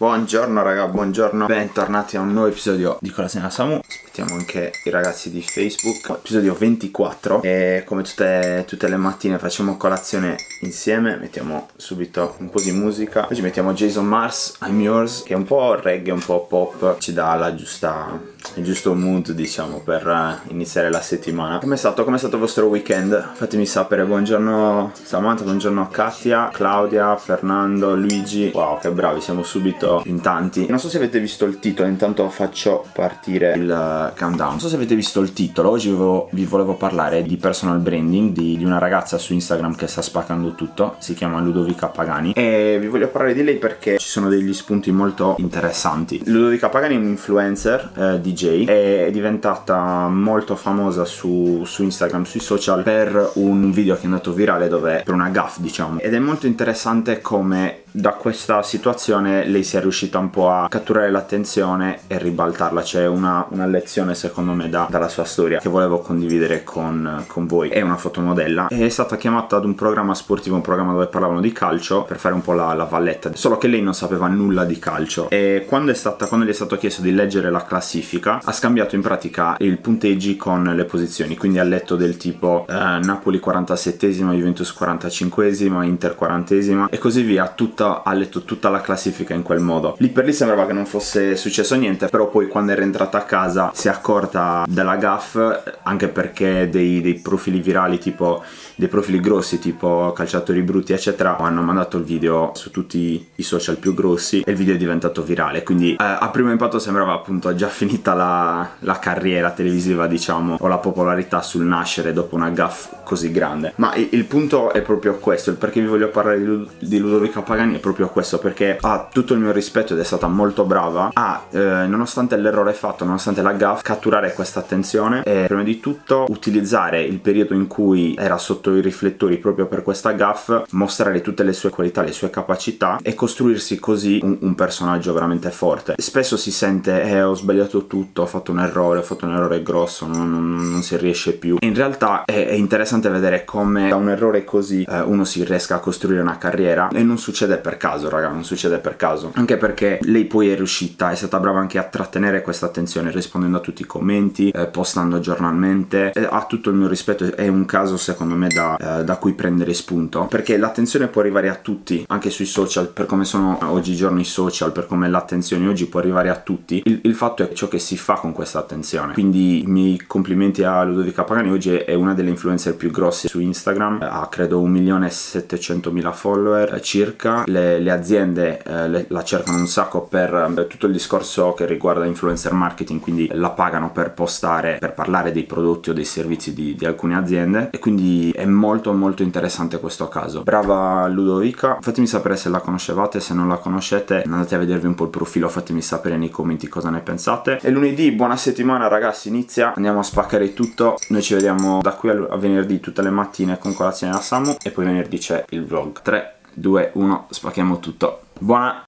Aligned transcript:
Buongiorno 0.00 0.62
raga, 0.62 0.86
buongiorno, 0.86 1.46
bentornati 1.46 2.16
a 2.16 2.20
un 2.20 2.32
nuovo 2.32 2.46
episodio 2.46 2.98
di 3.00 3.10
Colazione 3.10 3.46
a 3.46 3.50
Samu. 3.50 3.80
Aspettiamo 3.84 4.34
anche 4.34 4.70
i 4.84 4.90
ragazzi 4.90 5.28
di 5.28 5.42
Facebook. 5.42 6.18
Episodio 6.18 6.54
24 6.54 7.42
E 7.42 7.82
come 7.84 8.02
tutte, 8.02 8.62
tutte, 8.64 8.88
le 8.88 8.96
mattine 8.96 9.38
facciamo 9.38 9.76
colazione 9.76 10.36
insieme. 10.60 11.16
Mettiamo 11.16 11.70
subito 11.74 12.36
un 12.38 12.48
po' 12.48 12.60
di 12.60 12.70
musica. 12.70 13.26
Oggi 13.28 13.42
mettiamo 13.42 13.72
Jason 13.72 14.06
Mars, 14.06 14.58
I'm 14.62 14.80
Yours 14.80 15.24
Che 15.24 15.34
è 15.34 15.36
un 15.36 15.42
po' 15.42 15.74
reggae, 15.74 16.12
un 16.12 16.24
po' 16.24 16.46
pop. 16.46 16.98
Ci 16.98 17.12
dà 17.12 17.52
giusta, 17.56 18.20
il 18.54 18.62
giusto 18.62 18.94
mood 18.94 19.32
diciamo 19.32 19.80
per 19.80 20.06
eh, 20.06 20.52
iniziare 20.52 20.90
la 20.90 21.00
settimana. 21.00 21.58
Come 21.58 21.74
è 21.74 21.78
stato? 21.78 22.04
Come 22.04 22.14
è 22.14 22.18
stato 22.20 22.36
il 22.36 22.42
vostro 22.42 22.66
weekend? 22.66 23.32
Fatemi 23.34 23.66
sapere, 23.66 24.04
buongiorno 24.04 24.92
Samantha, 25.02 25.42
buongiorno 25.42 25.88
Katia, 25.88 26.50
Claudia, 26.52 27.16
Fernando, 27.16 27.96
Luigi. 27.96 28.52
Wow 28.54 28.78
che 28.78 28.90
bravi, 28.92 29.20
siamo 29.20 29.42
subito 29.42 29.86
visto 29.88 30.02
in 30.06 30.20
tanti. 30.20 30.66
Non 30.68 30.78
so 30.78 30.88
se 30.88 30.98
avete 30.98 31.18
visto 31.18 31.44
il 31.44 31.58
titolo, 31.58 31.88
intanto 31.88 32.28
faccio 32.28 32.84
partire 32.92 33.54
il 33.54 33.68
uh, 33.68 34.16
countdown. 34.18 34.50
Non 34.50 34.60
so 34.60 34.68
se 34.68 34.76
avete 34.76 34.94
visto 34.94 35.20
il 35.20 35.32
titolo, 35.32 35.70
oggi 35.70 35.88
vi 36.30 36.44
volevo 36.44 36.74
parlare 36.74 37.22
di 37.22 37.36
personal 37.36 37.78
branding, 37.78 38.32
di, 38.32 38.56
di, 38.56 38.64
una 38.64 38.78
ragazza 38.78 39.18
su 39.18 39.32
Instagram 39.32 39.74
che 39.74 39.86
sta 39.86 40.02
spaccando 40.02 40.54
tutto, 40.54 40.96
si 40.98 41.14
chiama 41.14 41.40
Ludovica 41.40 41.86
Pagani 41.86 42.32
e 42.32 42.78
vi 42.80 42.86
voglio 42.88 43.08
parlare 43.08 43.34
di 43.34 43.42
lei 43.42 43.56
perché 43.56 43.98
ci 43.98 44.08
sono 44.08 44.28
degli 44.28 44.52
spunti 44.52 44.90
molto 44.90 45.36
interessanti. 45.38 46.20
Ludovica 46.24 46.68
Pagani 46.68 46.94
è 46.94 46.98
un 46.98 47.08
influencer, 47.08 47.90
eh, 47.96 48.20
DJ, 48.20 48.66
è 48.66 49.10
diventata 49.10 50.08
molto 50.08 50.56
famosa 50.56 51.04
su, 51.04 51.62
su 51.64 51.82
Instagram, 51.82 52.24
sui 52.24 52.40
social 52.40 52.82
per 52.82 53.32
un 53.34 53.70
video 53.70 53.94
che 53.94 54.02
è 54.02 54.06
andato 54.06 54.32
virale 54.32 54.68
dove 54.68 55.02
per 55.04 55.14
una 55.14 55.28
gaff 55.28 55.58
diciamo 55.58 56.00
ed 56.00 56.14
è 56.14 56.18
molto 56.18 56.46
interessante 56.46 57.20
come 57.20 57.82
da 57.98 58.12
questa 58.12 58.62
situazione 58.62 59.44
lei 59.46 59.64
si 59.64 59.76
è 59.76 59.80
riuscita 59.80 60.18
un 60.18 60.30
po' 60.30 60.50
a 60.50 60.68
catturare 60.68 61.10
l'attenzione 61.10 62.00
e 62.06 62.18
ribaltarla. 62.18 62.80
C'è 62.80 63.06
una, 63.06 63.44
una 63.50 63.66
lezione 63.66 64.14
secondo 64.14 64.52
me 64.52 64.68
da, 64.68 64.86
dalla 64.88 65.08
sua 65.08 65.24
storia 65.24 65.58
che 65.58 65.68
volevo 65.68 65.98
condividere 65.98 66.62
con, 66.62 67.24
con, 67.26 67.46
voi. 67.46 67.70
È 67.70 67.80
una 67.80 67.96
fotomodella 67.96 68.68
è 68.68 68.88
stata 68.88 69.16
chiamata 69.16 69.56
ad 69.56 69.64
un 69.64 69.74
programma 69.74 70.14
sportivo, 70.14 70.54
un 70.54 70.60
programma 70.60 70.92
dove 70.92 71.06
parlavano 71.06 71.40
di 71.40 71.50
calcio 71.50 72.04
per 72.04 72.18
fare 72.18 72.34
un 72.34 72.40
po' 72.40 72.52
la, 72.52 72.72
la 72.74 72.84
valletta. 72.84 73.30
Solo 73.34 73.58
che 73.58 73.66
lei 73.66 73.82
non 73.82 73.94
sapeva 73.94 74.28
nulla 74.28 74.64
di 74.64 74.78
calcio 74.78 75.28
e 75.28 75.64
quando, 75.66 75.92
stata, 75.94 76.26
quando 76.26 76.46
gli 76.46 76.50
è 76.50 76.54
stato 76.54 76.76
chiesto 76.76 77.02
di 77.02 77.12
leggere 77.12 77.50
la 77.50 77.64
classifica 77.64 78.40
ha 78.44 78.52
scambiato 78.52 78.94
in 78.94 79.02
pratica 79.02 79.56
il 79.58 79.78
punteggi 79.78 80.36
con 80.36 80.62
le 80.62 80.84
posizioni. 80.84 81.36
Quindi 81.36 81.58
ha 81.58 81.64
letto 81.64 81.96
del 81.96 82.16
tipo 82.16 82.64
eh, 82.68 82.72
Napoli 82.72 83.40
47esima, 83.44 84.32
Juventus 84.32 84.72
45esima, 84.78 85.82
Inter 85.82 86.16
40esima 86.18 86.86
e 86.90 86.98
così 86.98 87.22
via. 87.22 87.46
Tutta 87.48 87.87
ha 87.88 88.12
letto 88.12 88.42
tutta 88.42 88.68
la 88.68 88.80
classifica 88.80 89.34
in 89.34 89.42
quel 89.42 89.60
modo. 89.60 89.96
Lì 89.98 90.08
per 90.08 90.24
lì 90.24 90.32
sembrava 90.32 90.66
che 90.66 90.72
non 90.72 90.86
fosse 90.86 91.36
successo 91.36 91.74
niente, 91.74 92.08
però 92.08 92.28
poi 92.28 92.48
quando 92.48 92.72
è 92.72 92.76
rientrata 92.76 93.18
a 93.18 93.22
casa 93.22 93.70
si 93.74 93.88
è 93.88 93.90
accorta 93.90 94.64
della 94.68 94.96
gaff, 94.96 95.38
anche 95.82 96.08
perché 96.08 96.68
dei, 96.68 97.00
dei 97.00 97.14
profili 97.14 97.60
virali 97.60 97.98
tipo 97.98 98.42
dei 98.78 98.86
profili 98.86 99.18
grossi 99.18 99.58
tipo 99.58 100.12
calciatori 100.14 100.62
brutti 100.62 100.92
eccetera 100.92 101.36
hanno 101.36 101.62
mandato 101.62 101.96
il 101.96 102.04
video 102.04 102.52
su 102.54 102.70
tutti 102.70 103.26
i 103.34 103.42
social 103.42 103.76
più 103.76 103.92
grossi 103.92 104.42
e 104.42 104.52
il 104.52 104.56
video 104.56 104.74
è 104.74 104.76
diventato 104.78 105.22
virale. 105.22 105.64
Quindi 105.64 105.94
eh, 105.94 105.96
a 105.98 106.28
primo 106.28 106.52
impatto 106.52 106.78
sembrava 106.78 107.12
appunto 107.12 107.52
già 107.56 107.66
finita 107.66 108.14
la, 108.14 108.68
la, 108.80 108.98
carriera 109.00 109.50
televisiva 109.50 110.06
diciamo 110.06 110.58
o 110.60 110.68
la 110.68 110.78
popolarità 110.78 111.42
sul 111.42 111.64
nascere 111.64 112.12
dopo 112.12 112.36
una 112.36 112.50
gaff 112.50 113.02
così 113.02 113.32
grande. 113.32 113.72
Ma 113.76 113.96
il, 113.96 114.10
il 114.12 114.24
punto 114.26 114.72
è 114.72 114.80
proprio 114.80 115.16
questo 115.18 115.50
il 115.50 115.56
perché 115.56 115.80
vi 115.80 115.86
voglio 115.88 116.10
parlare 116.10 116.38
di, 116.38 116.44
Lud- 116.44 116.70
di 116.78 116.98
Ludovica 116.98 117.42
Pagani 117.42 117.67
è 117.74 117.78
proprio 117.78 118.08
questo 118.08 118.38
perché 118.38 118.78
ha 118.80 119.08
tutto 119.12 119.34
il 119.34 119.40
mio 119.40 119.52
rispetto 119.52 119.92
ed 119.92 120.00
è 120.00 120.04
stata 120.04 120.26
molto 120.26 120.64
brava 120.64 121.10
a 121.12 121.44
eh, 121.50 121.86
nonostante 121.86 122.36
l'errore 122.36 122.72
fatto 122.72 123.04
nonostante 123.04 123.42
la 123.42 123.52
gaff 123.52 123.82
catturare 123.82 124.32
questa 124.32 124.60
attenzione 124.60 125.22
e 125.22 125.44
prima 125.46 125.62
di 125.62 125.80
tutto 125.80 126.26
utilizzare 126.28 127.02
il 127.02 127.18
periodo 127.18 127.54
in 127.54 127.66
cui 127.66 128.14
era 128.18 128.38
sotto 128.38 128.74
i 128.74 128.80
riflettori 128.80 129.38
proprio 129.38 129.66
per 129.66 129.82
questa 129.82 130.12
gaff 130.12 130.50
mostrare 130.70 131.20
tutte 131.20 131.42
le 131.42 131.52
sue 131.52 131.70
qualità 131.70 132.02
le 132.02 132.12
sue 132.12 132.30
capacità 132.30 132.98
e 133.02 133.14
costruirsi 133.14 133.78
così 133.78 134.20
un, 134.22 134.38
un 134.40 134.54
personaggio 134.54 135.12
veramente 135.12 135.50
forte. 135.50 135.94
Spesso 135.98 136.36
si 136.36 136.50
sente 136.50 137.02
eh 137.02 137.22
ho 137.22 137.34
sbagliato 137.34 137.86
tutto 137.86 138.22
ho 138.22 138.26
fatto 138.26 138.52
un 138.52 138.60
errore 138.60 138.98
ho 138.98 139.02
fatto 139.02 139.26
un 139.26 139.34
errore 139.34 139.62
grosso 139.62 140.06
non, 140.06 140.30
non, 140.30 140.70
non 140.70 140.82
si 140.82 140.96
riesce 140.96 141.32
più. 141.32 141.56
In 141.60 141.74
realtà 141.74 142.24
è, 142.24 142.46
è, 142.48 142.52
interessante 142.52 143.08
vedere 143.08 143.44
come 143.44 143.88
da 143.88 143.96
un 143.96 144.08
errore 144.08 144.44
così 144.44 144.84
eh, 144.88 145.00
uno 145.00 145.24
si 145.24 145.44
riesca 145.44 145.76
a 145.76 145.80
costruire 145.80 146.20
una 146.20 146.38
carriera 146.38 146.88
e 146.88 147.02
non 147.02 147.18
succede 147.18 147.57
per 147.58 147.76
caso, 147.76 148.08
raga, 148.08 148.28
non 148.28 148.44
succede 148.44 148.78
per 148.78 148.96
caso. 148.96 149.32
Anche 149.34 149.56
perché 149.56 149.98
lei 150.02 150.24
poi 150.24 150.50
è 150.50 150.56
riuscita, 150.56 151.10
è 151.10 151.14
stata 151.14 151.38
brava 151.38 151.58
anche 151.58 151.78
a 151.78 151.84
trattenere 151.84 152.42
questa 152.42 152.66
attenzione 152.66 153.10
rispondendo 153.10 153.58
a 153.58 153.60
tutti 153.60 153.82
i 153.82 153.86
commenti, 153.86 154.50
eh, 154.50 154.66
postando 154.66 155.20
giornalmente. 155.20 156.12
Eh, 156.12 156.26
ha 156.28 156.44
tutto 156.46 156.70
il 156.70 156.76
mio 156.76 156.88
rispetto, 156.88 157.24
è 157.34 157.48
un 157.48 157.64
caso 157.64 157.96
secondo 157.96 158.34
me 158.34 158.48
da, 158.48 158.76
eh, 158.76 159.04
da, 159.04 159.16
cui 159.16 159.32
prendere 159.32 159.74
spunto. 159.74 160.26
Perché 160.26 160.56
l'attenzione 160.56 161.08
può 161.08 161.20
arrivare 161.20 161.48
a 161.48 161.54
tutti, 161.54 162.04
anche 162.08 162.30
sui 162.30 162.46
social, 162.46 162.88
per 162.88 163.06
come 163.06 163.24
sono 163.24 163.58
oggigiorno 163.72 164.20
i 164.20 164.24
social, 164.24 164.72
per 164.72 164.86
come 164.86 165.08
l'attenzione 165.08 165.68
oggi 165.68 165.86
può 165.86 166.00
arrivare 166.00 166.28
a 166.28 166.36
tutti. 166.36 166.82
Il, 166.84 167.00
il 167.04 167.14
fatto 167.14 167.42
è 167.42 167.52
ciò 167.52 167.68
che 167.68 167.78
si 167.78 167.96
fa 167.96 168.14
con 168.14 168.32
questa 168.32 168.58
attenzione. 168.58 169.12
Quindi 169.12 169.62
i 169.62 169.66
miei 169.66 170.02
complimenti 170.06 170.62
a 170.62 170.82
Ludovica 170.84 171.24
Pagani, 171.24 171.50
oggi 171.50 171.74
è 171.74 171.94
una 171.94 172.14
delle 172.14 172.30
influencer 172.30 172.74
più 172.74 172.90
grosse 172.90 173.28
su 173.28 173.40
Instagram, 173.40 173.98
ha 174.02 174.26
credo 174.28 174.62
1.700.000 174.62 176.12
follower 176.12 176.74
eh, 176.74 176.80
circa. 176.82 177.44
Le 177.48 177.78
le, 177.78 177.90
aziende 177.90 178.62
eh, 178.62 178.88
le, 178.88 179.06
la 179.08 179.22
cercano 179.22 179.58
un 179.58 179.66
sacco 179.66 180.02
per 180.02 180.54
eh, 180.56 180.66
tutto 180.66 180.86
il 180.86 180.92
discorso 180.92 181.52
che 181.54 181.66
riguarda 181.66 182.04
influencer 182.04 182.52
marketing, 182.52 183.00
quindi 183.00 183.28
la 183.32 183.50
pagano 183.50 183.90
per 183.90 184.12
postare, 184.12 184.76
per 184.78 184.94
parlare 184.94 185.32
dei 185.32 185.44
prodotti 185.44 185.90
o 185.90 185.92
dei 185.92 186.04
servizi 186.04 186.54
di, 186.54 186.74
di 186.74 186.86
alcune 186.86 187.16
aziende 187.16 187.68
e 187.70 187.78
quindi 187.78 188.30
è 188.30 188.44
molto 188.44 188.92
molto 188.92 189.22
interessante 189.22 189.80
questo 189.80 190.08
caso. 190.08 190.42
Brava 190.42 191.06
Ludovica, 191.08 191.78
fatemi 191.80 192.06
sapere 192.06 192.36
se 192.36 192.48
la 192.48 192.60
conoscevate, 192.60 193.20
se 193.20 193.34
non 193.34 193.48
la 193.48 193.56
conoscete 193.56 194.22
andate 194.22 194.54
a 194.54 194.58
vedervi 194.58 194.86
un 194.86 194.94
po' 194.94 195.04
il 195.04 195.10
profilo, 195.10 195.48
fatemi 195.48 195.82
sapere 195.82 196.16
nei 196.16 196.30
commenti 196.30 196.68
cosa 196.68 196.90
ne 196.90 197.00
pensate. 197.00 197.58
E 197.62 197.70
lunedì, 197.70 198.12
buona 198.12 198.36
settimana 198.36 198.88
ragazzi, 198.88 199.28
inizia, 199.28 199.74
andiamo 199.74 200.00
a 200.00 200.04
spaccare 200.04 200.54
tutto, 200.54 200.96
noi 201.08 201.22
ci 201.22 201.34
vediamo 201.34 201.80
da 201.82 201.92
qui 201.92 202.10
a 202.10 202.36
venerdì 202.36 202.80
tutte 202.80 203.02
le 203.02 203.10
mattine 203.10 203.58
con 203.58 203.74
colazione 203.74 204.14
a 204.14 204.20
Samu 204.20 204.56
e 204.62 204.70
poi 204.70 204.84
venerdì 204.84 205.18
c'è 205.18 205.44
il 205.50 205.64
vlog. 205.64 206.00
3 206.02 206.37
2, 206.60 206.90
1, 206.94 207.26
spacchiamo 207.30 207.78
tutto. 207.78 208.22
Buona 208.38 208.84